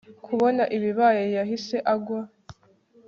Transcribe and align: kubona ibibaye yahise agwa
kubona 0.25 0.63
ibibaye 0.77 1.23
yahise 1.37 1.77
agwa 1.93 2.21